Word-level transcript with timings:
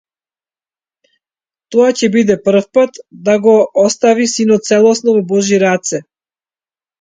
Тоа 1.75 1.89
ќе 1.99 2.09
биде 2.15 2.37
првпат 2.47 2.97
да 3.27 3.35
го 3.45 3.53
остави 3.83 4.27
синот 4.33 4.67
целосно 4.71 5.15
во 5.19 5.23
божји 5.35 5.61
раце. 5.67 6.03